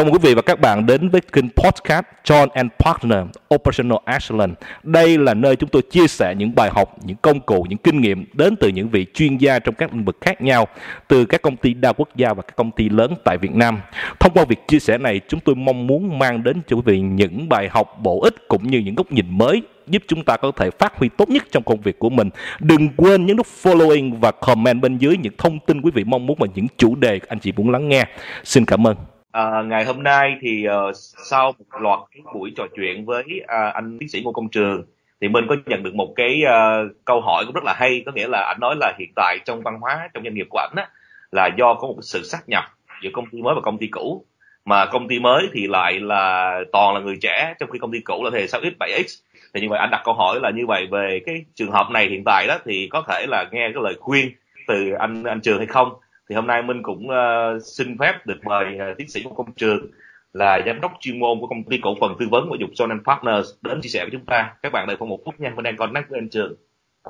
Chào 0.00 0.04
mừng 0.04 0.14
quý 0.14 0.18
vị 0.22 0.34
và 0.34 0.42
các 0.42 0.60
bạn 0.60 0.86
đến 0.86 1.08
với 1.08 1.20
kênh 1.20 1.48
podcast 1.50 2.04
John 2.24 2.48
and 2.54 2.70
Partner 2.78 3.18
Operational 3.54 3.98
Excellence. 4.06 4.54
Đây 4.82 5.18
là 5.18 5.34
nơi 5.34 5.56
chúng 5.56 5.68
tôi 5.68 5.82
chia 5.90 6.06
sẻ 6.06 6.34
những 6.38 6.54
bài 6.54 6.70
học, 6.74 6.96
những 7.04 7.16
công 7.22 7.40
cụ, 7.40 7.66
những 7.68 7.78
kinh 7.78 8.00
nghiệm 8.00 8.24
đến 8.32 8.56
từ 8.56 8.68
những 8.68 8.88
vị 8.88 9.06
chuyên 9.14 9.36
gia 9.36 9.58
trong 9.58 9.74
các 9.74 9.92
lĩnh 9.92 10.04
vực 10.04 10.16
khác 10.20 10.42
nhau, 10.42 10.68
từ 11.08 11.24
các 11.24 11.42
công 11.42 11.56
ty 11.56 11.74
đa 11.74 11.92
quốc 11.92 12.08
gia 12.16 12.32
và 12.34 12.42
các 12.42 12.56
công 12.56 12.70
ty 12.70 12.88
lớn 12.88 13.14
tại 13.24 13.38
Việt 13.38 13.54
Nam. 13.54 13.80
Thông 14.20 14.32
qua 14.32 14.44
việc 14.44 14.68
chia 14.68 14.78
sẻ 14.78 14.98
này, 14.98 15.20
chúng 15.28 15.40
tôi 15.40 15.54
mong 15.54 15.86
muốn 15.86 16.18
mang 16.18 16.42
đến 16.42 16.60
cho 16.66 16.76
quý 16.76 16.82
vị 16.84 17.00
những 17.00 17.48
bài 17.48 17.68
học 17.70 17.98
bổ 18.02 18.20
ích 18.20 18.48
cũng 18.48 18.70
như 18.70 18.78
những 18.78 18.94
góc 18.94 19.12
nhìn 19.12 19.26
mới 19.28 19.62
giúp 19.86 20.02
chúng 20.08 20.24
ta 20.24 20.36
có 20.36 20.52
thể 20.56 20.70
phát 20.70 20.96
huy 20.96 21.08
tốt 21.08 21.28
nhất 21.28 21.44
trong 21.50 21.62
công 21.62 21.80
việc 21.80 21.98
của 21.98 22.10
mình. 22.10 22.30
Đừng 22.60 22.88
quên 22.96 23.26
nhấn 23.26 23.36
nút 23.36 23.46
following 23.62 24.20
và 24.20 24.30
comment 24.30 24.82
bên 24.82 24.98
dưới 24.98 25.16
những 25.16 25.34
thông 25.38 25.58
tin 25.58 25.80
quý 25.80 25.90
vị 25.94 26.04
mong 26.04 26.26
muốn 26.26 26.36
và 26.40 26.46
những 26.54 26.66
chủ 26.76 26.94
đề 26.94 27.20
anh 27.28 27.38
chị 27.38 27.52
muốn 27.52 27.70
lắng 27.70 27.88
nghe. 27.88 28.06
Xin 28.44 28.64
cảm 28.64 28.86
ơn. 28.86 28.96
À, 29.32 29.62
ngày 29.62 29.84
hôm 29.84 30.02
nay 30.02 30.36
thì 30.40 30.66
uh, 30.68 30.96
sau 31.30 31.52
một 31.58 31.80
loạt 31.80 31.98
cái 32.14 32.22
buổi 32.34 32.52
trò 32.56 32.66
chuyện 32.76 33.04
với 33.04 33.24
uh, 33.42 33.74
anh 33.74 33.98
tiến 33.98 34.08
sĩ 34.08 34.22
Ngô 34.24 34.32
Công 34.32 34.48
Trường 34.48 34.84
thì 35.20 35.28
mình 35.28 35.44
có 35.48 35.56
nhận 35.66 35.82
được 35.82 35.94
một 35.94 36.12
cái 36.16 36.42
uh, 36.44 36.92
câu 37.04 37.20
hỏi 37.20 37.44
cũng 37.46 37.54
rất 37.54 37.64
là 37.64 37.74
hay. 37.76 38.02
Có 38.06 38.12
nghĩa 38.12 38.28
là 38.28 38.42
anh 38.42 38.60
nói 38.60 38.76
là 38.80 38.92
hiện 38.98 39.12
tại 39.16 39.38
trong 39.44 39.62
văn 39.62 39.78
hóa 39.80 40.08
trong 40.14 40.24
doanh 40.24 40.34
nghiệp 40.34 40.46
của 40.50 40.58
anh 40.58 40.72
á 40.76 40.88
là 41.32 41.50
do 41.58 41.74
có 41.74 41.86
một 41.86 41.96
sự 42.02 42.22
sát 42.22 42.48
nhập 42.48 42.64
giữa 43.02 43.10
công 43.12 43.26
ty 43.30 43.42
mới 43.42 43.54
và 43.54 43.60
công 43.60 43.78
ty 43.78 43.86
cũ. 43.86 44.24
Mà 44.64 44.86
công 44.86 45.08
ty 45.08 45.18
mới 45.18 45.48
thì 45.52 45.66
lại 45.66 46.00
là 46.00 46.54
toàn 46.72 46.94
là 46.94 47.00
người 47.00 47.16
trẻ 47.22 47.54
trong 47.60 47.70
khi 47.70 47.78
công 47.78 47.92
ty 47.92 48.00
cũ 48.00 48.24
là 48.24 48.30
thế 48.32 48.40
hệ 48.40 48.46
6x 48.46 48.70
7x 48.80 49.20
thì 49.54 49.60
như 49.60 49.68
vậy 49.68 49.78
anh 49.78 49.90
đặt 49.90 50.02
câu 50.04 50.14
hỏi 50.14 50.40
là 50.42 50.50
như 50.50 50.66
vậy 50.66 50.86
về 50.90 51.20
cái 51.26 51.44
trường 51.54 51.70
hợp 51.70 51.86
này 51.90 52.06
hiện 52.06 52.22
tại 52.24 52.46
đó 52.46 52.58
thì 52.64 52.88
có 52.90 53.04
thể 53.08 53.26
là 53.28 53.44
nghe 53.52 53.70
cái 53.74 53.82
lời 53.82 53.94
khuyên 54.00 54.30
từ 54.66 54.92
anh 54.92 55.24
anh 55.24 55.40
Trường 55.40 55.58
hay 55.58 55.66
không? 55.66 55.92
Thì 56.30 56.36
hôm 56.36 56.46
nay 56.46 56.62
Minh 56.62 56.82
cũng 56.82 57.08
uh, 57.08 57.62
xin 57.62 57.98
phép 57.98 58.26
được 58.26 58.44
mời 58.44 58.66
uh, 58.74 58.98
tiến 58.98 59.08
sĩ 59.08 59.22
của 59.22 59.34
công 59.34 59.52
trường 59.52 59.86
là 60.32 60.60
giám 60.66 60.80
đốc 60.80 60.92
chuyên 61.00 61.20
môn 61.20 61.40
của 61.40 61.46
công 61.46 61.64
ty 61.64 61.78
cổ 61.82 61.96
phần 62.00 62.16
tư 62.18 62.26
vấn 62.30 62.50
và 62.50 62.56
dục 62.60 62.70
John 62.70 63.04
Partners 63.04 63.48
đến 63.62 63.80
chia 63.80 63.88
sẻ 63.88 64.00
với 64.00 64.10
chúng 64.12 64.24
ta. 64.26 64.54
Các 64.62 64.72
bạn 64.72 64.86
đợi 64.86 64.96
khoảng 64.96 65.08
một 65.08 65.20
phút 65.24 65.40
nha. 65.40 65.52
Mình 65.56 65.62
đang 65.62 65.76
connect 65.76 66.08
với 66.10 66.18
anh 66.18 66.28
Trường. 66.28 66.54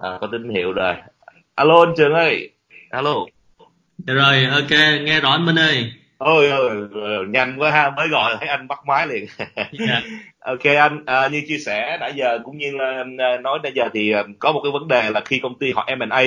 À, 0.03 0.19
có 0.21 0.29
tín 0.33 0.49
hiệu 0.49 0.73
rồi. 0.73 0.95
Alo 1.55 1.81
anh 1.85 1.95
Trường 1.97 2.13
ơi. 2.13 2.51
Alo. 2.91 3.15
Dạ 3.99 4.15
rồi 4.15 4.45
ok 4.45 4.71
nghe 5.03 5.21
rõ 5.21 5.31
anh 5.31 5.47
Minh 5.47 5.59
ơi. 5.59 5.93
Ôi 6.19 6.51
ôi 6.51 6.89
nhanh 7.29 7.57
quá 7.59 7.71
ha. 7.71 7.91
Mới 7.91 8.09
gọi 8.09 8.37
thấy 8.41 8.49
anh 8.49 8.69
bắt 8.69 8.79
máy 8.87 9.07
liền. 9.07 9.27
Yeah. 9.57 9.69
Dạ. 9.73 10.03
ok 10.39 10.65
anh 10.65 11.03
à, 11.07 11.29
như 11.29 11.43
chia 11.49 11.59
sẻ 11.59 11.97
nãy 12.01 12.13
giờ 12.17 12.39
cũng 12.45 12.59
như 12.59 12.71
là 12.73 13.05
nói 13.41 13.59
nãy 13.63 13.73
giờ 13.75 13.89
thì 13.95 14.13
có 14.39 14.53
một 14.53 14.61
cái 14.65 14.73
vấn 14.73 14.89
đề 14.89 15.11
là 15.11 15.21
khi 15.25 15.41
công 15.43 15.59
ty 15.59 15.73
họ 15.73 15.89
M&A 15.99 16.23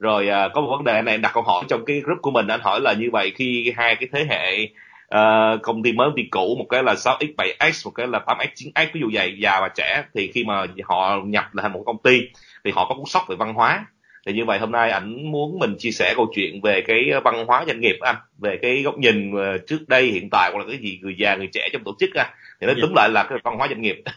rồi 0.00 0.28
à, 0.28 0.48
có 0.54 0.60
một 0.60 0.68
vấn 0.70 0.84
đề 0.84 1.02
này 1.02 1.18
đặt 1.18 1.30
câu 1.34 1.42
hỏi 1.42 1.64
trong 1.68 1.84
cái 1.84 2.00
group 2.00 2.18
của 2.22 2.30
mình 2.30 2.46
anh 2.46 2.60
hỏi 2.60 2.80
là 2.80 2.92
như 2.92 3.08
vậy 3.12 3.32
khi 3.36 3.72
hai 3.76 3.96
cái 3.96 4.08
thế 4.12 4.26
hệ 4.28 4.68
uh, 5.14 5.62
công 5.62 5.82
ty 5.82 5.92
mới 5.92 6.08
công 6.08 6.16
ty 6.16 6.22
cũ 6.30 6.56
một 6.58 6.66
cái 6.70 6.82
là 6.82 6.94
6x 6.94 7.34
7x 7.36 7.72
một 7.84 7.90
cái 7.90 8.06
là 8.06 8.20
8x 8.26 8.46
9x 8.56 8.86
ví 8.92 9.00
dụ 9.00 9.10
vậy 9.12 9.36
già 9.38 9.60
và 9.60 9.68
trẻ 9.68 10.04
thì 10.14 10.30
khi 10.34 10.44
mà 10.44 10.64
họ 10.84 11.20
nhập 11.24 11.54
là 11.54 11.62
thành 11.62 11.72
một 11.72 11.82
công 11.86 12.02
ty 12.02 12.20
thì 12.64 12.70
họ 12.70 12.86
có 12.88 12.94
cú 12.94 13.04
sốc 13.06 13.22
về 13.28 13.36
văn 13.36 13.54
hóa. 13.54 13.86
Thì 14.26 14.32
như 14.32 14.44
vậy 14.44 14.58
hôm 14.58 14.72
nay 14.72 14.90
ảnh 14.90 15.32
muốn 15.32 15.58
mình 15.58 15.74
chia 15.78 15.90
sẻ 15.90 16.12
câu 16.16 16.32
chuyện 16.34 16.60
về 16.60 16.82
cái 16.86 17.10
văn 17.24 17.46
hóa 17.46 17.64
doanh 17.66 17.80
nghiệp 17.80 17.96
anh 18.00 18.16
về 18.38 18.58
cái 18.62 18.82
góc 18.82 18.98
nhìn 18.98 19.36
ờ, 19.36 19.58
trước 19.66 19.88
đây 19.88 20.06
hiện 20.06 20.30
tại 20.30 20.50
hoặc 20.52 20.58
là 20.58 20.64
cái 20.68 20.78
gì 20.78 20.98
người 21.02 21.14
già 21.18 21.36
người 21.36 21.48
trẻ 21.52 21.68
trong 21.72 21.84
tổ 21.84 21.96
chức 22.00 22.10
anh 22.14 22.30
thì 22.60 22.66
nó 22.66 22.72
dạ. 22.76 22.78
túm 22.82 22.94
lại 22.96 23.08
là 23.08 23.26
cái 23.28 23.38
văn 23.44 23.58
hóa 23.58 23.68
doanh 23.68 23.82
nghiệp. 23.82 24.02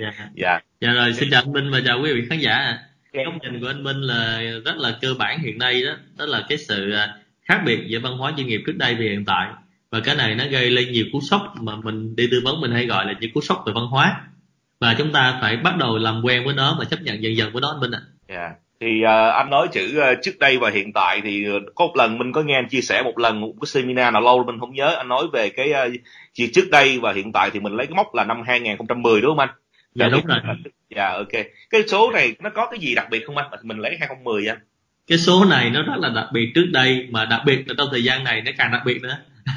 Dạ. 0.00 0.12
dạ. 0.34 0.60
Dạ 0.80 0.92
rồi 0.92 1.12
xin 1.12 1.28
chào 1.32 1.42
anh 1.42 1.52
Minh 1.52 1.70
và 1.72 1.80
chào 1.86 2.00
quý 2.02 2.12
vị 2.14 2.26
khán 2.30 2.38
giả 2.38 2.78
cái 3.12 3.24
góc 3.24 3.34
nhìn 3.42 3.60
của 3.60 3.66
anh 3.66 3.82
Minh 3.82 4.00
là 4.00 4.42
rất 4.64 4.76
là 4.76 4.98
cơ 5.00 5.14
bản 5.18 5.38
hiện 5.38 5.58
nay 5.58 5.82
đó 5.82 5.92
đó 6.18 6.26
là 6.26 6.46
cái 6.48 6.58
sự 6.58 6.92
à, 6.92 7.14
khác 7.42 7.62
biệt 7.66 7.78
giữa 7.86 8.00
văn 8.00 8.16
hóa 8.16 8.32
doanh 8.36 8.46
nghiệp 8.46 8.60
trước 8.66 8.76
đây 8.76 8.94
và 8.94 9.00
hiện 9.00 9.24
tại 9.24 9.48
và 9.90 10.00
cái 10.00 10.14
này 10.14 10.34
nó 10.34 10.44
gây 10.50 10.70
lên 10.70 10.92
nhiều 10.92 11.04
cú 11.12 11.20
sốc 11.20 11.54
mà 11.60 11.76
mình 11.76 12.16
đi 12.16 12.28
tư 12.30 12.40
vấn 12.44 12.60
mình 12.60 12.72
hay 12.72 12.86
gọi 12.86 13.06
là 13.06 13.12
những 13.20 13.32
cú 13.32 13.40
sốc 13.40 13.62
về 13.66 13.72
văn 13.72 13.86
hóa 13.86 14.20
và 14.80 14.94
chúng 14.98 15.12
ta 15.12 15.38
phải 15.40 15.56
bắt 15.56 15.76
đầu 15.76 15.98
làm 15.98 16.22
quen 16.24 16.44
với 16.44 16.54
nó 16.54 16.76
và 16.78 16.84
chấp 16.84 17.02
nhận 17.02 17.22
dần 17.22 17.36
dần 17.36 17.52
với 17.52 17.60
nó 17.60 17.68
anh 17.68 17.80
Minh 17.80 17.90
ạ. 17.90 18.00
Dạ. 18.28 18.36
À. 18.36 18.40
Yeah. 18.40 18.52
Thì 18.80 19.02
uh, 19.04 19.34
anh 19.34 19.50
nói 19.50 19.68
chữ 19.72 20.00
uh, 20.00 20.18
trước 20.22 20.38
đây 20.38 20.58
và 20.58 20.70
hiện 20.70 20.92
tại 20.92 21.20
thì 21.24 21.46
có 21.74 21.86
một 21.86 21.96
lần 21.96 22.18
mình 22.18 22.32
có 22.32 22.42
nghe 22.42 22.54
anh 22.54 22.68
chia 22.68 22.80
sẻ 22.80 23.02
một 23.02 23.18
lần 23.18 23.40
một 23.40 23.52
cái 23.60 23.66
seminar 23.66 24.12
nào 24.12 24.22
lâu 24.22 24.44
mình 24.44 24.60
không 24.60 24.74
nhớ 24.74 24.94
anh 24.96 25.08
nói 25.08 25.24
về 25.32 25.50
cái 25.50 25.72
uh, 25.72 26.50
trước 26.52 26.70
đây 26.70 26.98
và 26.98 27.12
hiện 27.12 27.32
tại 27.32 27.50
thì 27.50 27.60
mình 27.60 27.72
lấy 27.72 27.86
cái 27.86 27.94
mốc 27.94 28.14
là 28.14 28.24
năm 28.24 28.42
2010 28.46 29.20
đúng 29.20 29.30
không 29.30 29.38
anh? 29.38 29.48
Dạ 29.94 30.08
đúng 30.08 30.26
rồi. 30.26 30.38
Dạ 30.96 31.12
ok. 31.12 31.46
Cái 31.70 31.82
số 31.88 32.10
này 32.12 32.36
nó 32.40 32.50
có 32.50 32.66
cái 32.70 32.80
gì 32.80 32.94
đặc 32.94 33.06
biệt 33.10 33.26
không 33.26 33.36
anh? 33.36 33.46
Mình 33.62 33.78
lấy 33.78 33.96
2010 34.00 34.46
anh. 34.46 34.58
Cái 35.06 35.18
số 35.18 35.44
này 35.44 35.70
nó 35.70 35.82
rất 35.82 35.96
là 35.98 36.08
đặc 36.08 36.26
biệt 36.32 36.52
trước 36.54 36.66
đây 36.72 37.06
mà 37.10 37.24
đặc 37.24 37.40
biệt 37.46 37.68
là 37.68 37.74
trong 37.78 37.88
thời 37.90 38.04
gian 38.04 38.24
này 38.24 38.42
nó 38.42 38.52
càng 38.58 38.72
đặc 38.72 38.82
biệt 38.86 39.02
nữa. 39.02 39.18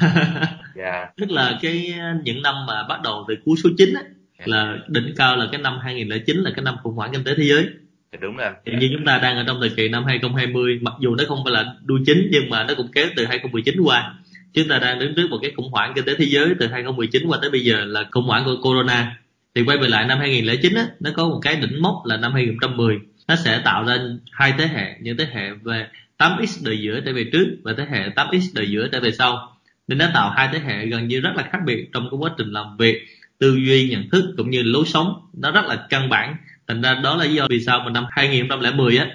dạ. 0.76 1.06
Tức 1.16 1.30
là 1.30 1.58
cái 1.62 1.94
những 2.24 2.42
năm 2.42 2.54
mà 2.66 2.82
bắt 2.88 3.02
đầu 3.02 3.24
từ 3.28 3.34
cuối 3.44 3.56
số 3.64 3.70
9 3.78 3.94
ấy, 3.94 4.04
dạ. 4.38 4.44
là 4.46 4.78
đỉnh 4.88 5.14
cao 5.16 5.36
là 5.36 5.46
cái 5.52 5.60
năm 5.60 5.78
2009 5.82 6.36
là 6.36 6.50
cái 6.56 6.62
năm 6.64 6.76
khủng 6.82 6.94
hoảng 6.94 7.12
kinh 7.12 7.24
tế 7.24 7.34
thế 7.36 7.44
giới. 7.44 7.66
Dạ, 8.12 8.18
đúng 8.22 8.36
rồi. 8.36 8.50
Thì 8.66 8.72
như 8.80 8.88
chúng 8.92 9.04
ta 9.04 9.18
đang 9.18 9.36
ở 9.36 9.44
trong 9.46 9.60
thời 9.60 9.70
kỳ 9.76 9.88
năm 9.88 10.04
2020 10.04 10.78
mặc 10.82 10.94
dù 11.00 11.14
nó 11.14 11.24
không 11.28 11.38
phải 11.44 11.52
là 11.52 11.74
đuôi 11.84 12.00
chính 12.06 12.28
nhưng 12.30 12.50
mà 12.50 12.64
nó 12.64 12.74
cũng 12.76 12.88
kéo 12.92 13.06
từ 13.16 13.26
2019 13.26 13.80
qua. 13.84 14.14
Chúng 14.52 14.68
ta 14.68 14.78
đang 14.78 14.98
đứng 14.98 15.14
trước 15.14 15.28
một 15.30 15.38
cái 15.42 15.52
khủng 15.56 15.70
hoảng 15.70 15.92
kinh 15.94 16.04
tế 16.04 16.14
thế 16.18 16.24
giới 16.24 16.54
từ 16.58 16.66
2019 16.66 17.26
qua 17.26 17.38
tới 17.40 17.50
bây 17.50 17.60
giờ 17.60 17.84
là 17.84 18.04
khủng 18.10 18.24
hoảng 18.24 18.44
của 18.44 18.56
corona 18.62 19.16
thì 19.54 19.62
quay 19.62 19.78
về 19.78 19.88
lại 19.88 20.06
năm 20.06 20.18
2009 20.18 20.74
á, 20.74 20.86
nó 21.00 21.10
có 21.16 21.28
một 21.28 21.40
cái 21.42 21.56
đỉnh 21.56 21.82
mốc 21.82 22.02
là 22.04 22.16
năm 22.16 22.32
2010 22.32 22.98
nó 23.28 23.36
sẽ 23.36 23.60
tạo 23.64 23.84
ra 23.84 23.98
hai 24.32 24.52
thế 24.58 24.66
hệ, 24.66 24.94
những 25.00 25.16
thế 25.16 25.26
hệ 25.32 25.50
về 25.50 25.86
8x 26.18 26.64
đời 26.64 26.78
giữa 26.78 27.00
trở 27.00 27.12
về 27.12 27.24
trước 27.32 27.46
và 27.62 27.72
thế 27.76 27.86
hệ 27.90 28.08
8x 28.08 28.40
đời 28.54 28.70
giữa 28.70 28.88
trở 28.88 29.00
về 29.00 29.12
sau. 29.12 29.56
Nên 29.88 29.98
nó 29.98 30.06
tạo 30.14 30.30
hai 30.30 30.48
thế 30.52 30.58
hệ 30.58 30.86
gần 30.86 31.08
như 31.08 31.20
rất 31.20 31.30
là 31.36 31.42
khác 31.52 31.58
biệt 31.66 31.88
trong 31.92 32.08
cái 32.10 32.18
quá 32.18 32.30
trình 32.38 32.52
làm 32.52 32.76
việc, 32.76 33.06
tư 33.38 33.54
duy, 33.66 33.88
nhận 33.90 34.10
thức 34.10 34.34
cũng 34.36 34.50
như 34.50 34.62
lối 34.62 34.84
sống. 34.86 35.14
Nó 35.32 35.50
rất 35.50 35.64
là 35.64 35.86
căn 35.88 36.08
bản. 36.08 36.36
Thành 36.68 36.82
ra 36.82 36.94
đó 36.94 37.16
là 37.16 37.24
lý 37.24 37.34
do 37.34 37.46
vì 37.50 37.60
sao 37.60 37.80
mà 37.80 37.90
năm 37.90 38.04
2010 38.10 38.98
á, 38.98 39.06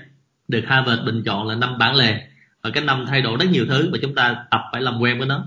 được 0.47 0.61
Harvard 0.67 1.03
bình 1.06 1.23
chọn 1.25 1.47
là 1.47 1.56
năm 1.56 1.77
bản 1.77 1.95
lề. 1.95 2.21
Và 2.63 2.69
cái 2.69 2.83
năm 2.83 3.06
thay 3.09 3.21
đổi 3.21 3.38
rất 3.39 3.50
nhiều 3.51 3.66
thứ 3.66 3.89
và 3.91 3.97
chúng 4.01 4.16
ta 4.16 4.35
tập 4.51 4.61
phải 4.71 4.81
làm 4.81 5.00
quen 5.00 5.17
với 5.17 5.27
nó. 5.27 5.45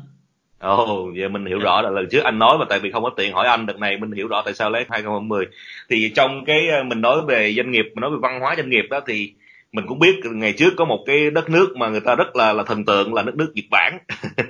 Ồ, 0.63 0.83
oh, 0.83 1.15
vậy 1.17 1.29
mình 1.29 1.47
hiểu 1.47 1.59
dạ. 1.59 1.65
rõ 1.65 1.83
là 1.83 1.91
lần 1.91 2.09
trước 2.11 2.25
anh 2.25 2.39
nói 2.39 2.59
mà 2.59 2.65
tại 2.69 2.79
vì 2.81 2.91
không 2.91 3.03
có 3.03 3.11
tiền 3.17 3.33
hỏi 3.33 3.47
anh 3.47 3.67
đợt 3.67 3.79
này 3.79 3.97
mình 3.97 4.13
hiểu 4.13 4.29
rõ 4.29 4.43
tại 4.45 4.55
sao 4.55 4.71
lấy 4.71 4.85
2010. 4.91 5.47
Thì 5.91 6.13
trong 6.15 6.45
cái 6.45 6.69
ờ, 6.69 6.83
mình 6.83 7.01
nói 7.01 7.21
về 7.29 7.55
doanh 7.57 7.71
nghiệp, 7.71 7.83
mình 7.83 8.01
nói 8.01 8.11
về 8.11 8.17
văn 8.23 8.41
hóa 8.41 8.55
doanh 8.57 8.71
nghiệp 8.71 8.85
đó 8.91 9.01
thì 9.07 9.33
mình 9.73 9.85
cũng 9.89 9.99
biết 9.99 10.15
ngày 10.25 10.55
trước 10.59 10.75
có 10.77 10.85
một 10.85 11.05
cái 11.07 11.31
đất 11.31 11.51
nước 11.51 11.77
mà 11.77 11.89
người 11.89 12.01
ta 12.01 12.15
rất 12.15 12.37
là 12.37 12.53
là 12.53 12.63
thần 12.63 12.85
tượng 12.85 13.15
là 13.15 13.23
đất 13.23 13.35
nước 13.35 13.53
Nhật 13.55 13.65
Bản. 13.71 13.99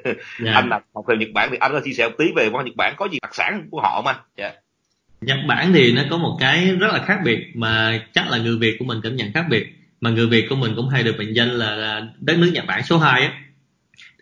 yeah. 0.04 0.16
Dạ. 0.44 0.52
anh 0.54 0.68
là 0.68 0.80
học 0.94 1.04
về 1.08 1.16
Nhật 1.16 1.28
Bản 1.34 1.48
thì 1.50 1.56
anh 1.60 1.72
có 1.72 1.80
chia 1.80 1.92
sẻ 1.92 2.08
một 2.08 2.14
tí 2.18 2.24
về 2.36 2.44
văn 2.44 2.52
hóa 2.52 2.62
Nhật 2.62 2.76
Bản 2.76 2.94
có 2.96 3.08
gì 3.12 3.18
đặc 3.22 3.34
sản 3.34 3.68
của 3.70 3.80
họ 3.80 4.02
mà. 4.04 4.14
Yeah. 4.36 4.54
Nhật 5.20 5.38
Bản 5.48 5.72
thì 5.72 5.92
nó 5.92 6.02
có 6.10 6.16
một 6.16 6.36
cái 6.40 6.76
rất 6.80 6.92
là 6.92 7.02
khác 7.04 7.18
biệt 7.24 7.46
mà 7.54 8.00
chắc 8.12 8.30
là 8.30 8.38
người 8.38 8.56
Việt 8.56 8.76
của 8.78 8.84
mình 8.84 8.98
cảm 9.02 9.16
nhận 9.16 9.32
khác 9.34 9.44
biệt 9.50 9.66
mà 10.00 10.10
người 10.10 10.26
Việt 10.26 10.46
của 10.50 10.56
mình 10.56 10.72
cũng 10.76 10.88
hay 10.88 11.02
được 11.02 11.14
mệnh 11.18 11.36
danh 11.36 11.48
là 11.48 12.00
đất 12.20 12.38
nước 12.38 12.50
Nhật 12.54 12.64
Bản 12.66 12.82
số 12.82 12.98
2 12.98 13.22
á 13.22 13.32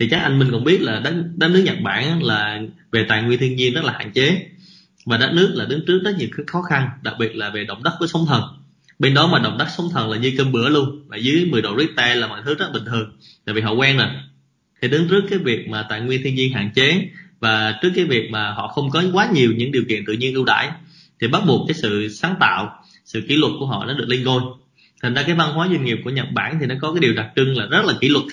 thì 0.01 0.09
chắc 0.11 0.23
anh 0.23 0.39
Minh 0.39 0.51
cũng 0.51 0.65
biết 0.65 0.81
là 0.81 1.01
đất, 1.01 1.15
đất 1.37 1.49
nước 1.49 1.63
Nhật 1.65 1.77
Bản 1.83 2.23
là 2.23 2.61
về 2.93 3.07
tài 3.09 3.23
nguyên 3.23 3.39
thiên 3.39 3.57
nhiên 3.57 3.75
rất 3.75 3.85
là 3.85 3.93
hạn 3.93 4.13
chế. 4.13 4.47
Và 5.07 5.17
đất 5.17 5.31
nước 5.33 5.53
là 5.55 5.65
đứng 5.65 5.87
trước 5.87 6.01
rất 6.05 6.17
nhiều 6.19 6.29
khó 6.47 6.63
khăn 6.63 6.89
đặc 7.03 7.15
biệt 7.19 7.37
là 7.37 7.51
về 7.51 7.65
động 7.65 7.83
đất 7.83 7.93
với 7.99 8.09
sóng 8.09 8.27
thần. 8.27 8.43
Bên 8.99 9.15
đó 9.15 9.27
mà 9.33 9.39
động 9.39 9.59
đất 9.59 9.67
sóng 9.77 9.89
thần 9.93 10.11
là 10.11 10.19
như 10.19 10.33
cơm 10.39 10.53
bữa 10.53 10.69
luôn 10.69 11.05
và 11.07 11.17
dưới 11.17 11.45
10 11.45 11.63
độ 11.63 11.77
Richter 11.79 12.19
là 12.19 12.27
mọi 12.27 12.43
thứ 12.45 12.55
rất 12.55 12.73
bình 12.73 12.85
thường 12.85 13.13
tại 13.45 13.55
vì 13.55 13.61
họ 13.61 13.73
quen 13.73 13.97
rồi. 13.97 14.07
Thì 14.83 14.89
đứng 14.89 15.09
trước 15.09 15.21
cái 15.31 15.39
việc 15.39 15.69
mà 15.69 15.87
tài 15.89 16.01
nguyên 16.01 16.23
thiên 16.23 16.35
nhiên 16.35 16.53
hạn 16.53 16.71
chế 16.75 17.09
và 17.41 17.79
trước 17.83 17.91
cái 17.95 18.05
việc 18.05 18.31
mà 18.31 18.51
họ 18.51 18.69
không 18.69 18.91
có 18.91 19.03
quá 19.13 19.29
nhiều 19.35 19.53
những 19.57 19.73
điều 19.73 19.83
kiện 19.89 20.05
tự 20.07 20.13
nhiên 20.13 20.35
ưu 20.35 20.45
đãi 20.45 20.71
thì 21.21 21.29
bắt 21.29 21.43
buộc 21.47 21.69
cái 21.69 21.75
sự 21.75 22.09
sáng 22.09 22.35
tạo 22.41 22.85
sự 23.05 23.23
kỷ 23.29 23.37
luật 23.37 23.53
của 23.59 23.67
họ 23.67 23.85
nó 23.85 23.95
được 23.95 24.09
lên 24.09 24.25
ngôi. 24.25 24.43
Thành 25.03 25.15
ra 25.15 25.23
cái 25.23 25.35
văn 25.35 25.53
hóa 25.53 25.69
doanh 25.69 25.85
nghiệp 25.85 25.99
của 26.05 26.11
Nhật 26.11 26.27
Bản 26.33 26.59
thì 26.61 26.67
nó 26.67 26.75
có 26.81 26.93
cái 26.93 27.01
điều 27.01 27.15
đặc 27.15 27.27
trưng 27.37 27.57
là 27.57 27.67
rất 27.67 27.85
là 27.85 27.95
kỷ 28.01 28.09
luật 28.09 28.25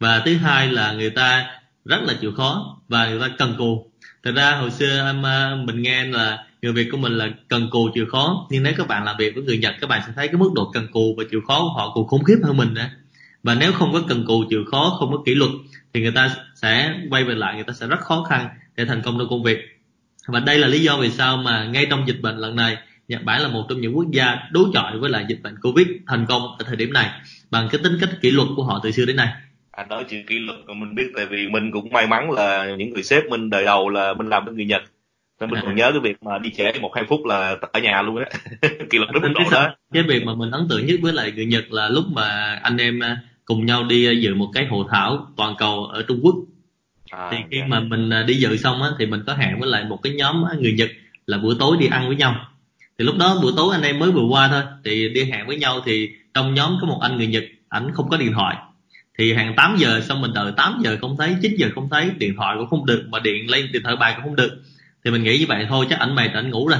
và 0.00 0.22
thứ 0.24 0.36
hai 0.36 0.68
là 0.68 0.92
người 0.92 1.10
ta 1.10 1.46
rất 1.84 2.02
là 2.02 2.14
chịu 2.20 2.32
khó 2.32 2.78
và 2.88 3.08
người 3.08 3.20
ta 3.20 3.28
cần 3.38 3.54
cù. 3.58 3.90
Thật 4.22 4.32
ra 4.36 4.50
hồi 4.50 4.70
xưa 4.70 5.06
em 5.06 5.22
ờ, 5.22 5.56
mình 5.64 5.82
nghe 5.82 6.04
là 6.04 6.44
người 6.62 6.72
việt 6.72 6.88
của 6.92 6.98
mình 6.98 7.12
là 7.12 7.28
cần 7.48 7.68
cù, 7.70 7.90
chịu 7.94 8.06
khó. 8.12 8.46
Nhưng 8.50 8.62
nếu 8.62 8.72
các 8.76 8.88
bạn 8.88 9.04
làm 9.04 9.16
việc 9.18 9.34
với 9.34 9.44
người 9.44 9.58
nhật, 9.58 9.74
các 9.80 9.86
bạn 9.86 10.02
sẽ 10.06 10.12
thấy 10.16 10.28
cái 10.28 10.36
mức 10.36 10.50
độ 10.54 10.70
cần 10.74 10.86
cù 10.92 11.14
và 11.18 11.24
chịu 11.30 11.40
khó 11.46 11.58
của 11.58 11.72
họ 11.76 11.92
còn 11.94 12.06
khủng 12.06 12.24
khiếp 12.24 12.36
hơn 12.44 12.56
mình 12.56 12.74
nữa 12.74 12.88
và 13.46 13.54
nếu 13.54 13.72
không 13.72 13.92
có 13.92 14.02
cần 14.08 14.24
cù, 14.26 14.44
chịu 14.50 14.64
khó, 14.70 14.96
không 14.98 15.12
có 15.12 15.22
kỷ 15.26 15.34
luật, 15.34 15.50
thì 15.94 16.00
người 16.02 16.10
ta 16.10 16.36
sẽ 16.54 16.94
quay 17.10 17.24
về 17.24 17.34
lại, 17.34 17.54
người 17.54 17.64
ta 17.64 17.72
sẽ 17.72 17.86
rất 17.86 18.00
khó 18.00 18.26
khăn 18.28 18.48
để 18.76 18.84
thành 18.84 19.02
công 19.02 19.18
trong 19.18 19.28
công 19.30 19.42
việc. 19.42 19.58
Và 20.26 20.40
đây 20.40 20.58
là 20.58 20.68
lý 20.68 20.82
do 20.82 20.96
vì 20.96 21.10
sao 21.10 21.36
mà 21.36 21.64
ngay 21.64 21.86
trong 21.90 22.06
dịch 22.06 22.20
bệnh 22.20 22.36
lần 22.36 22.56
này, 22.56 22.76
Nhật 23.08 23.24
Bản 23.24 23.42
là 23.42 23.48
một 23.48 23.66
trong 23.68 23.80
những 23.80 23.96
quốc 23.96 24.06
gia 24.12 24.36
đối 24.50 24.64
chọi 24.74 24.98
với 24.98 25.10
lại 25.10 25.24
dịch 25.28 25.42
bệnh 25.42 25.58
Covid 25.62 25.86
thành 26.06 26.26
công 26.26 26.42
ở 26.58 26.64
thời 26.66 26.76
điểm 26.76 26.92
này, 26.92 27.10
bằng 27.50 27.68
cái 27.72 27.80
tính 27.84 27.98
cách 28.00 28.10
kỷ 28.20 28.30
luật 28.30 28.48
của 28.56 28.64
họ 28.64 28.80
từ 28.82 28.90
xưa 28.90 29.04
đến 29.04 29.16
nay 29.16 29.28
anh 29.76 29.88
nói 29.88 30.04
chuyện 30.10 30.26
kỷ 30.26 30.38
luật 30.38 30.58
mình 30.66 30.94
biết 30.94 31.10
tại 31.16 31.26
vì 31.26 31.48
mình 31.48 31.70
cũng 31.72 31.92
may 31.92 32.06
mắn 32.06 32.30
là 32.30 32.74
những 32.78 32.90
người 32.90 33.02
sếp 33.02 33.24
mình 33.30 33.50
đời 33.50 33.64
đầu 33.64 33.88
là 33.88 34.14
mình 34.14 34.28
làm 34.28 34.44
với 34.44 34.54
người 34.54 34.64
nhật. 34.64 34.82
Nên 35.40 35.50
mình 35.50 35.60
còn 35.62 35.76
nhớ 35.76 35.90
cái 35.90 36.00
việc 36.00 36.22
mà 36.22 36.38
đi 36.38 36.50
trễ 36.56 36.72
một 36.80 36.94
hai 36.94 37.04
phút 37.08 37.26
là 37.26 37.56
ở 37.72 37.80
nhà 37.80 38.02
luôn 38.02 38.16
á. 38.16 38.24
Kỷ 38.90 38.98
luật 38.98 39.10
rất 39.10 39.20
mức 39.22 39.28
độ 39.34 39.50
đó 39.50 39.74
cái 39.92 40.02
việc 40.02 40.24
mà 40.24 40.34
mình 40.34 40.50
ấn 40.50 40.66
tượng 40.68 40.86
nhất 40.86 41.00
với 41.02 41.12
lại 41.12 41.32
người 41.32 41.46
nhật 41.46 41.64
là 41.70 41.88
lúc 41.88 42.04
mà 42.12 42.58
anh 42.62 42.76
em 42.76 43.00
à, 43.00 43.18
cùng 43.44 43.66
nhau 43.66 43.84
đi 43.84 44.06
à, 44.06 44.12
dự 44.12 44.34
một 44.34 44.50
cái 44.54 44.66
hội 44.66 44.84
thảo 44.90 45.26
toàn 45.36 45.54
cầu 45.58 45.84
ở 45.84 46.04
trung 46.08 46.20
quốc. 46.22 46.34
À, 47.10 47.28
thì 47.32 47.36
khi 47.50 47.56
yeah. 47.56 47.68
mà 47.68 47.80
mình 47.80 48.10
đi 48.26 48.34
dự 48.34 48.56
xong 48.56 48.82
á 48.82 48.88
thì 48.98 49.06
mình 49.06 49.20
có 49.26 49.34
hẹn 49.34 49.60
với 49.60 49.68
lại 49.68 49.84
một 49.84 49.98
cái 50.02 50.12
nhóm 50.14 50.44
người 50.60 50.72
Nhật 50.72 50.90
là 51.26 51.38
buổi 51.38 51.54
tối 51.58 51.76
đi 51.80 51.86
ăn 51.86 52.06
với 52.06 52.16
nhau. 52.16 52.34
Thì 52.98 53.04
lúc 53.04 53.14
đó 53.18 53.38
buổi 53.42 53.52
tối 53.56 53.74
anh 53.74 53.82
em 53.82 53.98
mới 53.98 54.10
vừa 54.10 54.26
qua 54.30 54.48
thôi 54.48 54.62
thì 54.84 55.08
đi 55.08 55.24
hẹn 55.24 55.46
với 55.46 55.56
nhau 55.56 55.80
thì 55.84 56.10
trong 56.34 56.54
nhóm 56.54 56.78
có 56.80 56.86
một 56.86 56.98
anh 57.02 57.16
người 57.16 57.26
Nhật 57.26 57.44
ảnh 57.68 57.90
không 57.94 58.08
có 58.08 58.16
điện 58.16 58.32
thoại 58.32 58.56
thì 59.18 59.32
hàng 59.34 59.54
8 59.56 59.76
giờ 59.76 60.00
xong 60.00 60.20
mình 60.20 60.32
đợi 60.34 60.52
8 60.56 60.80
giờ 60.84 60.96
không 61.00 61.16
thấy 61.16 61.36
9 61.42 61.54
giờ 61.58 61.68
không 61.74 61.88
thấy, 61.90 62.10
điện 62.18 62.34
thoại 62.36 62.56
cũng 62.58 62.70
không 62.70 62.86
được, 62.86 63.06
mà 63.08 63.18
điện 63.18 63.50
lên 63.50 63.72
điện 63.72 63.82
thoại 63.82 63.96
bài 63.96 64.12
cũng 64.16 64.24
không 64.24 64.36
được. 64.36 64.62
Thì 65.04 65.10
mình 65.10 65.22
nghĩ 65.22 65.38
như 65.38 65.46
vậy 65.48 65.66
thôi, 65.68 65.86
chắc 65.90 65.98
ảnh 65.98 66.14
mệt 66.14 66.28
ảnh 66.34 66.50
ngủ 66.50 66.68
rồi. 66.68 66.78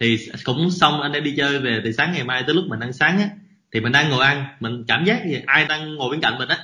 Thì 0.00 0.18
cũng 0.44 0.70
xong, 0.70 1.00
anh 1.00 1.12
ấy 1.12 1.20
đi 1.20 1.34
chơi 1.36 1.58
về 1.58 1.80
từ 1.84 1.92
sáng 1.92 2.12
ngày 2.12 2.24
mai 2.24 2.42
tới 2.42 2.54
lúc 2.54 2.64
mình 2.68 2.80
ăn 2.80 2.92
sáng 2.92 3.18
á, 3.18 3.28
thì 3.72 3.80
mình 3.80 3.92
đang 3.92 4.10
ngồi 4.10 4.24
ăn, 4.24 4.46
mình 4.60 4.84
cảm 4.88 5.04
giác 5.04 5.24
gì 5.24 5.40
ai 5.46 5.64
đang 5.64 5.94
ngồi 5.94 6.10
bên 6.10 6.20
cạnh 6.20 6.38
mình 6.38 6.48
á. 6.48 6.58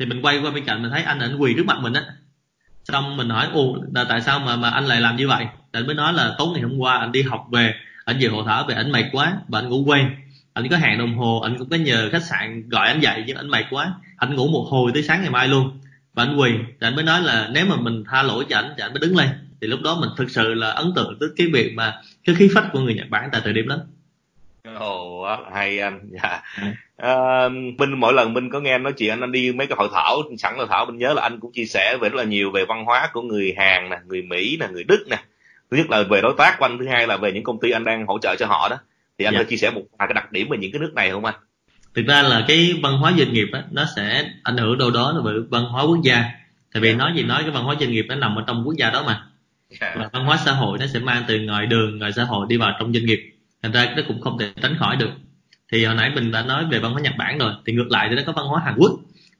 Thì 0.00 0.06
mình 0.06 0.22
quay 0.22 0.38
qua 0.38 0.50
bên 0.50 0.64
cạnh 0.64 0.82
mình 0.82 0.90
thấy 0.90 1.02
anh 1.02 1.18
ảnh 1.18 1.36
quỳ 1.36 1.54
trước 1.56 1.66
mặt 1.66 1.76
mình 1.80 1.92
á. 1.92 2.02
Xong 2.84 3.16
mình 3.16 3.28
hỏi, 3.28 3.48
ồ 3.52 3.76
tại 4.08 4.20
sao 4.20 4.38
mà 4.38 4.56
mà 4.56 4.70
anh 4.70 4.86
lại 4.86 5.00
làm 5.00 5.16
như 5.16 5.28
vậy? 5.28 5.46
Anh 5.72 5.86
mới 5.86 5.94
nói 5.94 6.12
là 6.12 6.34
tối 6.38 6.48
ngày 6.52 6.62
hôm 6.62 6.78
qua 6.78 6.98
anh 6.98 7.12
đi 7.12 7.22
học 7.22 7.46
về 7.52 7.74
anh 8.04 8.18
về 8.20 8.28
hộ 8.28 8.44
thở 8.44 8.64
về 8.68 8.74
ảnh 8.74 8.92
mệt 8.92 9.04
quá 9.12 9.32
và 9.48 9.58
anh 9.58 9.68
ngủ 9.68 9.84
quên 9.86 10.10
anh 10.58 10.68
có 10.70 10.76
hẹn 10.76 10.98
đồng 10.98 11.14
hồ 11.14 11.40
anh 11.40 11.58
cũng 11.58 11.70
có 11.70 11.76
nhờ 11.76 12.08
khách 12.12 12.22
sạn 12.22 12.68
gọi 12.68 12.88
anh 12.88 13.00
dậy 13.00 13.24
nhưng 13.26 13.36
anh 13.36 13.50
mệt 13.50 13.64
quá 13.70 13.94
anh 14.16 14.34
ngủ 14.34 14.48
một 14.48 14.66
hồi 14.70 14.90
tới 14.94 15.02
sáng 15.02 15.20
ngày 15.20 15.30
mai 15.30 15.48
luôn 15.48 15.80
và 16.14 16.22
anh 16.22 16.36
quỳ 16.36 16.50
thì 16.80 16.86
anh 16.86 16.94
mới 16.94 17.04
nói 17.04 17.22
là 17.22 17.48
nếu 17.52 17.66
mà 17.66 17.76
mình 17.76 18.04
tha 18.10 18.22
lỗi 18.22 18.44
cho 18.48 18.56
anh 18.56 18.74
thì 18.76 18.82
anh 18.82 18.92
mới 18.92 19.00
đứng 19.00 19.16
lên 19.16 19.28
thì 19.60 19.66
lúc 19.66 19.80
đó 19.84 19.98
mình 20.00 20.10
thực 20.16 20.30
sự 20.30 20.54
là 20.54 20.70
ấn 20.70 20.92
tượng 20.96 21.16
tới 21.20 21.28
cái 21.36 21.46
việc 21.52 21.72
mà 21.74 22.00
cái 22.24 22.34
khí 22.34 22.48
phách 22.54 22.64
của 22.72 22.80
người 22.80 22.94
Nhật 22.94 23.06
Bản 23.10 23.28
tại 23.32 23.40
thời 23.44 23.52
điểm 23.52 23.68
đó 23.68 23.76
Ồ, 24.74 25.26
hay 25.54 25.80
anh. 25.80 26.00
Dạ. 26.10 26.42
À, 26.96 27.48
Minh 27.78 28.00
mỗi 28.00 28.12
lần 28.12 28.32
Minh 28.32 28.50
có 28.50 28.60
nghe 28.60 28.72
anh 28.72 28.82
nói 28.82 28.92
chuyện 28.92 29.10
anh, 29.10 29.20
anh 29.20 29.32
đi 29.32 29.52
mấy 29.52 29.66
cái 29.66 29.76
hội 29.78 29.88
thảo, 29.92 30.22
sẵn 30.38 30.54
hội 30.56 30.66
thảo 30.70 30.86
mình 30.86 30.98
nhớ 30.98 31.12
là 31.14 31.22
anh 31.22 31.40
cũng 31.40 31.52
chia 31.52 31.64
sẻ 31.64 31.96
về 32.00 32.08
rất 32.08 32.16
là 32.16 32.24
nhiều 32.24 32.50
về 32.50 32.64
văn 32.64 32.84
hóa 32.84 33.10
của 33.12 33.22
người 33.22 33.54
Hàn 33.56 33.90
nè, 33.90 33.96
người 34.06 34.22
Mỹ 34.22 34.56
nè, 34.60 34.66
người 34.72 34.84
Đức 34.84 35.04
nè. 35.10 35.16
Thứ 35.70 35.76
nhất 35.76 35.90
là 35.90 36.02
về 36.10 36.20
đối 36.20 36.34
tác 36.38 36.56
của 36.58 36.64
anh, 36.64 36.78
thứ 36.78 36.88
hai 36.88 37.06
là 37.06 37.16
về 37.16 37.32
những 37.32 37.44
công 37.44 37.60
ty 37.60 37.70
anh 37.70 37.84
đang 37.84 38.06
hỗ 38.06 38.18
trợ 38.18 38.36
cho 38.38 38.46
họ 38.46 38.68
đó. 38.68 38.76
Thì 39.18 39.24
anh 39.24 39.34
dạ. 39.34 39.42
có 39.42 39.48
chia 39.48 39.56
sẻ 39.56 39.70
một 39.70 39.82
vài 39.98 40.08
cái 40.08 40.14
đặc 40.14 40.32
điểm 40.32 40.48
về 40.48 40.58
những 40.58 40.72
cái 40.72 40.80
nước 40.80 40.92
này 40.94 41.10
không 41.10 41.24
anh? 41.24 41.34
Thực 41.94 42.06
ra 42.06 42.22
là 42.22 42.44
cái 42.48 42.74
văn 42.82 42.98
hóa 42.98 43.12
doanh 43.18 43.32
nghiệp 43.32 43.48
á, 43.52 43.62
nó 43.70 43.84
sẽ 43.96 44.30
ảnh 44.42 44.56
hưởng 44.56 44.78
đâu 44.78 44.90
đó 44.90 45.22
về 45.24 45.32
văn 45.50 45.64
hóa 45.64 45.82
quốc 45.82 46.02
gia. 46.02 46.24
Tại 46.72 46.80
vì 46.80 46.90
dạ. 46.90 46.96
nói 46.96 47.12
gì 47.16 47.22
nói 47.22 47.42
cái 47.42 47.50
văn 47.50 47.64
hóa 47.64 47.74
doanh 47.80 47.90
nghiệp 47.90 48.06
nó 48.08 48.14
nằm 48.14 48.36
ở 48.36 48.44
trong 48.46 48.62
quốc 48.66 48.74
gia 48.78 48.90
đó 48.90 49.02
mà. 49.06 49.22
Dạ. 49.80 49.94
Và 49.96 50.08
văn 50.12 50.24
hóa 50.24 50.38
xã 50.44 50.52
hội 50.52 50.78
nó 50.78 50.86
sẽ 50.86 50.98
mang 51.00 51.24
từ 51.28 51.40
ngoài 51.40 51.66
đường, 51.66 51.98
ngoài 51.98 52.12
xã 52.12 52.24
hội 52.24 52.46
đi 52.48 52.56
vào 52.56 52.76
trong 52.78 52.92
doanh 52.92 53.06
nghiệp 53.06 53.20
thành 53.62 53.72
ra 53.72 53.94
nó 53.96 54.02
cũng 54.08 54.20
không 54.20 54.38
thể 54.38 54.52
tránh 54.62 54.76
khỏi 54.78 54.96
được 54.96 55.10
thì 55.72 55.84
hồi 55.84 55.94
nãy 55.94 56.10
mình 56.14 56.32
đã 56.32 56.42
nói 56.42 56.64
về 56.70 56.78
văn 56.78 56.92
hóa 56.92 57.00
Nhật 57.00 57.14
Bản 57.18 57.38
rồi 57.38 57.52
thì 57.66 57.72
ngược 57.72 57.90
lại 57.90 58.06
thì 58.10 58.16
nó 58.16 58.22
có 58.26 58.32
văn 58.32 58.46
hóa 58.46 58.62
Hàn 58.64 58.74
Quốc 58.78 58.92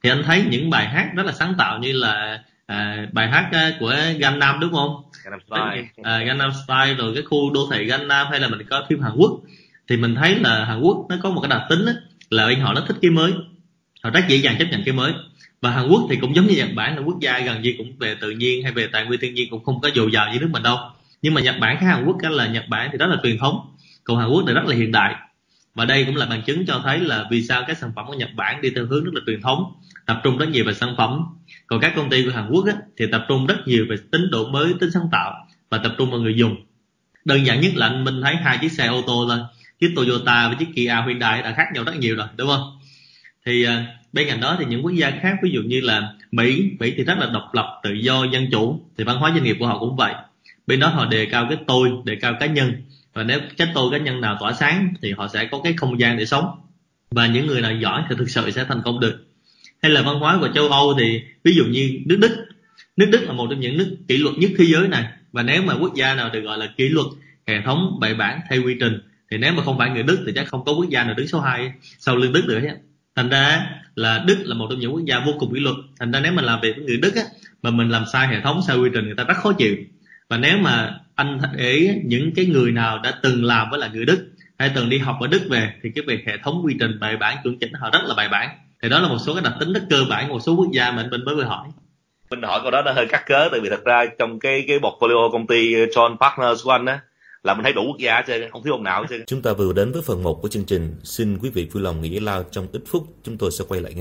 thì 0.03 0.11
anh 0.11 0.23
thấy 0.23 0.45
những 0.51 0.71
bài 0.71 0.89
hát 0.89 1.11
rất 1.15 1.27
là 1.27 1.33
sáng 1.33 1.55
tạo 1.59 1.79
như 1.79 1.93
là 1.93 2.43
à, 2.67 3.07
bài 3.13 3.29
hát 3.29 3.49
à, 3.53 3.73
của 3.81 3.95
Gangnam 4.19 4.61
đúng 4.61 4.73
không? 4.73 5.03
Gangnam 5.25 5.41
Style. 5.41 5.89
À, 6.03 6.19
Gangnam 6.19 6.51
Style 6.65 6.95
rồi 6.95 7.15
cái 7.15 7.23
khu 7.23 7.53
đô 7.55 7.69
thị 7.73 7.85
Gangnam 7.85 8.27
hay 8.31 8.41
là 8.41 8.49
mình 8.49 8.67
có 8.71 8.87
phim 8.89 9.01
Hàn 9.01 9.13
Quốc 9.17 9.41
thì 9.89 9.97
mình 9.97 10.15
thấy 10.15 10.35
là 10.35 10.65
Hàn 10.65 10.81
Quốc 10.81 11.07
nó 11.09 11.17
có 11.23 11.31
một 11.31 11.41
cái 11.41 11.49
đặc 11.49 11.63
tính 11.71 11.87
đó, 11.87 11.93
là 12.31 12.47
bên 12.47 12.61
họ 12.61 12.73
nó 12.73 12.81
thích 12.89 12.97
cái 13.03 13.11
mới. 13.11 13.33
Họ 14.03 14.11
rất 14.11 14.25
dễ 14.29 14.37
dàng 14.37 14.57
chấp 14.59 14.65
nhận 14.71 14.85
cái 14.85 14.95
mới. 14.95 15.13
Và 15.61 15.71
Hàn 15.71 15.89
Quốc 15.89 16.07
thì 16.11 16.17
cũng 16.21 16.37
giống 16.37 16.47
như 16.47 16.57
Nhật 16.57 16.69
Bản 16.75 16.97
là 16.97 17.03
quốc 17.03 17.17
gia 17.21 17.39
gần 17.39 17.63
như 17.63 17.75
cũng 17.79 17.99
về 17.99 18.15
tự 18.21 18.31
nhiên 18.31 18.63
hay 18.63 18.73
về 18.73 18.87
tài 18.93 19.07
nguyên 19.07 19.21
thiên 19.21 19.35
nhiên 19.35 19.51
cũng 19.51 19.65
không 19.65 19.81
có 19.81 19.91
dồi 19.95 20.13
dào 20.13 20.33
như 20.33 20.41
nước 20.41 20.49
mình 20.51 20.63
đâu. 20.63 20.77
Nhưng 21.23 21.35
mà 21.35 21.41
Nhật 21.41 21.57
Bản 21.61 21.77
khác 21.81 21.87
Hàn 21.87 22.05
Quốc 22.05 22.17
là 22.21 22.47
Nhật 22.47 22.65
Bản 22.69 22.89
thì 22.93 22.99
rất 22.99 23.07
là 23.07 23.17
truyền 23.23 23.39
thống 23.39 23.75
còn 24.05 24.19
Hàn 24.19 24.29
Quốc 24.29 24.45
thì 24.47 24.55
rất 24.55 24.65
là 24.67 24.77
hiện 24.77 24.93
đại. 24.93 25.15
Và 25.75 25.85
đây 25.85 26.05
cũng 26.05 26.17
là 26.17 26.27
bằng 26.27 26.43
chứng 26.43 26.67
cho 26.67 26.81
thấy 26.85 27.01
là 27.01 27.25
vì 27.31 27.43
sao 27.43 27.65
các 27.67 27.79
sản 27.79 27.93
phẩm 27.97 28.07
của 28.07 28.15
Nhật 28.15 28.31
Bản 28.37 28.61
đi 28.61 28.71
theo 28.71 28.87
hướng 28.87 29.05
rất 29.05 29.15
là 29.15 29.21
truyền 29.27 29.41
thống 29.41 29.73
tập 30.07 30.21
trung 30.25 30.39
rất 30.39 30.49
nhiều 30.49 30.65
về 30.65 30.75
sản 30.75 30.95
phẩm. 30.97 31.25
Còn 31.67 31.81
các 31.81 31.93
công 31.97 32.11
ty 32.11 32.25
của 32.25 32.31
Hàn 32.31 32.51
Quốc 32.51 32.67
á, 32.67 32.73
thì 32.99 33.05
tập 33.13 33.25
trung 33.29 33.47
rất 33.47 33.57
nhiều 33.67 33.87
về 33.91 33.97
tính 34.11 34.31
độ 34.31 34.49
mới 34.49 34.75
tính 34.81 34.91
sáng 34.91 35.09
tạo 35.13 35.35
và 35.71 35.79
tập 35.79 35.95
trung 35.99 36.11
vào 36.11 36.21
người 36.21 36.35
dùng. 36.37 36.57
Đơn 37.25 37.47
giản 37.47 37.61
nhất 37.61 37.73
là 37.75 37.87
anh 37.87 38.05
Minh 38.05 38.21
thấy 38.23 38.37
hai 38.37 38.59
chiếc 38.61 38.73
xe 38.73 38.87
ô 38.87 39.03
tô 39.07 39.27
thôi 39.29 39.39
chiếc 39.81 39.93
Toyota 39.97 40.49
và 40.49 40.55
chiếc 40.59 40.69
Kia 40.75 40.95
Hyundai 41.07 41.43
đã 41.43 41.55
khác 41.57 41.67
nhau 41.75 41.85
rất 41.85 41.97
nhiều 41.97 42.17
rồi, 42.17 42.27
đúng 42.37 42.49
không? 42.49 42.79
Thì 43.47 43.65
à, 43.65 43.87
bên 44.13 44.29
cạnh 44.29 44.41
đó 44.41 44.57
thì 44.59 44.65
những 44.69 44.85
quốc 44.85 44.93
gia 44.93 45.11
khác, 45.11 45.37
ví 45.43 45.51
dụ 45.51 45.63
như 45.63 45.81
là 45.81 46.13
Mỹ 46.33 46.71
Mỹ 46.81 46.95
thì 46.97 47.05
rất 47.05 47.19
là 47.19 47.27
độc 47.27 47.51
lập, 47.53 47.81
tự 47.83 47.93
do, 47.93 48.25
dân 48.33 48.47
chủ, 48.53 48.81
thì 48.99 49.05
văn 49.05 49.17
hóa 49.17 49.31
doanh 49.31 49.45
nghiệp 49.45 49.57
của 49.61 49.67
họ 49.67 49.79
cũng 49.79 49.97
vậy. 49.97 50.15
Bên 50.67 50.81
đó 50.81 50.89
họ 50.89 51.07
đề 51.07 51.27
cao 51.27 51.47
cái 51.49 51.59
tôi, 51.67 51.91
đề 52.05 52.17
cao 52.17 52.37
cá 52.41 52.47
nhân. 52.47 52.73
Và 53.13 53.23
nếu 53.23 53.41
cái 53.57 53.69
tôi, 53.75 53.91
cá 53.93 53.99
nhân 53.99 54.21
nào 54.21 54.37
tỏa 54.41 54.53
sáng 54.53 54.95
thì 55.03 55.13
họ 55.13 55.29
sẽ 55.29 55.45
có 55.45 55.61
cái 55.65 55.73
không 55.73 56.01
gian 56.01 56.19
để 56.19 56.27
sống. 56.27 56.45
Và 57.11 57.27
những 57.27 57.47
người 57.47 57.61
nào 57.61 57.73
giỏi 57.73 58.03
thì 58.09 58.15
thực 58.19 58.31
sự 58.31 58.51
sẽ 58.51 58.65
thành 58.65 58.83
công 58.85 59.01
được. 59.01 59.25
Hay 59.83 59.93
là 59.93 60.03
văn 60.03 60.19
hóa 60.19 60.39
của 60.41 60.49
châu 60.55 60.69
Âu 60.69 60.95
thì, 60.99 61.23
ví 61.45 61.55
dụ 61.57 61.65
như 61.65 62.01
nước 62.07 62.17
Đức. 62.21 62.47
Nước 62.97 63.07
Đức 63.13 63.23
là 63.23 63.33
một 63.33 63.47
trong 63.51 63.61
những 63.61 63.79
nước 63.79 63.97
kỷ 64.09 64.17
luật 64.17 64.39
nhất 64.39 64.51
thế 64.59 64.65
giới 64.65 64.89
này. 64.89 65.05
Và 65.33 65.43
nếu 65.43 65.63
mà 65.63 65.75
quốc 65.81 65.95
gia 65.95 66.15
nào 66.15 66.31
được 66.31 66.41
gọi 66.41 66.59
là 66.59 66.67
kỷ 66.77 66.89
luật, 66.89 67.07
hệ 67.47 67.61
thống 67.65 67.97
bài 68.01 68.15
bản 68.15 68.41
theo 68.51 68.63
quy 68.63 68.77
trình 68.81 69.01
thì 69.31 69.39
nếu 69.39 69.53
mà 69.53 69.63
không 69.63 69.79
phải 69.79 69.91
người 69.91 70.03
Đức 70.03 70.19
thì 70.27 70.33
chắc 70.35 70.49
không 70.49 70.65
có 70.65 70.73
quốc 70.73 70.89
gia 70.89 71.05
nào 71.05 71.15
đứng 71.15 71.27
số 71.27 71.41
2 71.41 71.73
sau 71.99 72.17
lưng 72.17 72.33
Đức 72.33 72.45
nữa 72.49 72.61
hết 72.61 72.75
thành 73.19 73.29
ra 73.29 73.67
là 73.95 74.25
Đức 74.27 74.37
là 74.45 74.55
một 74.55 74.67
trong 74.71 74.79
những 74.79 74.93
quốc 74.93 75.05
gia 75.05 75.19
vô 75.19 75.33
cùng 75.39 75.55
kỷ 75.55 75.61
luật. 75.61 75.77
Thành 76.01 76.13
ra 76.13 76.21
nếu 76.21 76.33
mình 76.33 76.45
làm 76.45 76.61
việc 76.61 76.73
với 76.77 76.85
người 76.85 76.97
Đức 76.97 77.15
á, 77.17 77.23
mà 77.63 77.71
mình 77.71 77.89
làm 77.89 78.05
sai 78.13 78.29
hệ 78.29 78.41
thống 78.41 78.63
sai 78.67 78.77
quy 78.79 78.91
trình 78.95 79.05
người 79.05 79.15
ta 79.15 79.25
rất 79.25 79.37
khó 79.37 79.53
chịu. 79.53 79.77
Và 80.29 80.37
nếu 80.37 80.59
mà 80.59 81.01
anh 81.15 81.39
để 81.57 81.71
ý 81.71 81.91
những 82.05 82.35
cái 82.37 82.47
người 82.47 82.73
nào 82.73 82.99
đã 82.99 83.13
từng 83.23 83.45
làm 83.45 83.71
với 83.71 83.81
là 83.81 83.89
người 83.89 84.05
Đức 84.05 84.29
hay 84.59 84.71
từng 84.75 84.89
đi 84.89 84.99
học 84.99 85.17
ở 85.21 85.27
Đức 85.27 85.43
về 85.51 85.73
thì 85.83 85.91
cái 85.95 86.05
việc 86.07 86.27
hệ 86.27 86.39
thống 86.45 86.63
quy 86.65 86.77
trình 86.81 87.01
bài 87.01 87.17
bản 87.17 87.37
chuẩn 87.43 87.59
chỉnh 87.59 87.73
họ 87.73 87.91
rất 87.91 88.01
là 88.05 88.15
bài 88.15 88.29
bản. 88.29 88.49
Thì 88.83 88.89
đó 88.89 89.01
là 89.01 89.09
một 89.09 89.19
số 89.27 89.35
cái 89.35 89.43
đặc 89.43 89.53
tính 89.61 89.73
rất 89.73 89.83
cơ 89.91 90.05
bản 90.11 90.29
của 90.29 90.35
một 90.35 90.41
số 90.41 90.55
quốc 90.55 90.69
gia 90.73 90.91
mà 90.91 91.03
anh 91.03 91.11
mình 91.11 91.25
mới 91.25 91.35
vừa 91.35 91.45
hỏi. 91.45 91.69
Mình 92.31 92.43
hỏi 92.43 92.61
câu 92.63 92.71
đó 92.71 92.83
nó 92.83 92.93
hơi 92.93 93.07
cắt 93.07 93.23
cớ 93.27 93.49
tại 93.51 93.61
vì 93.61 93.69
thật 93.69 93.85
ra 93.85 94.05
trong 94.19 94.39
cái 94.39 94.65
cái 94.69 94.79
portfolio 94.79 95.33
công 95.33 95.47
ty 95.47 95.75
John 95.75 96.17
Partners 96.17 96.65
của 96.65 96.71
anh 96.71 96.87
á 96.87 97.01
là 97.43 97.55
mình 97.55 97.63
thấy 97.63 97.73
đủ 97.73 97.83
quốc 97.87 97.99
gia 97.99 98.23
chứ 98.23 98.33
không 98.53 98.63
thiếu 98.63 98.75
ông 98.75 98.83
nào 98.83 99.05
chứ 99.11 99.25
chúng 99.27 99.43
ta 99.43 99.53
vừa 99.53 99.73
đến 99.73 99.93
với 99.93 100.03
phần 100.03 100.23
1 100.23 100.35
của 100.43 100.49
chương 100.49 100.65
trình. 100.65 100.95
Xin 101.03 101.39
quý 101.39 101.51
vị 101.51 101.69
vui 101.73 101.83
lòng 101.83 102.03
nghỉ 102.03 102.21
lao 102.21 102.43
trong 102.51 102.67
ít 102.73 102.83
phút. 102.87 103.03
Chúng 103.23 103.39
tôi 103.39 103.51
sẽ 103.51 103.65
quay 103.69 103.81
lại 103.81 103.95
ngay. 103.95 103.97